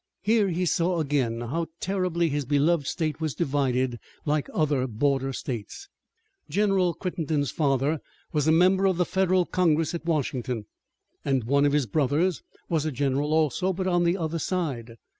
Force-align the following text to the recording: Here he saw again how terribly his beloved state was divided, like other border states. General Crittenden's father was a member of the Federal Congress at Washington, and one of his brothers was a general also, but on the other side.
Here 0.23 0.49
he 0.49 0.65
saw 0.65 0.99
again 0.99 1.41
how 1.41 1.67
terribly 1.79 2.27
his 2.29 2.43
beloved 2.43 2.87
state 2.87 3.21
was 3.21 3.35
divided, 3.35 3.99
like 4.25 4.49
other 4.51 4.87
border 4.87 5.31
states. 5.31 5.89
General 6.49 6.95
Crittenden's 6.95 7.51
father 7.51 7.99
was 8.33 8.47
a 8.47 8.51
member 8.51 8.87
of 8.87 8.97
the 8.97 9.05
Federal 9.05 9.45
Congress 9.45 9.93
at 9.93 10.03
Washington, 10.05 10.65
and 11.23 11.43
one 11.43 11.67
of 11.67 11.73
his 11.73 11.85
brothers 11.85 12.41
was 12.67 12.83
a 12.83 12.91
general 12.91 13.31
also, 13.31 13.73
but 13.73 13.85
on 13.85 14.03
the 14.03 14.17
other 14.17 14.39
side. 14.39 14.95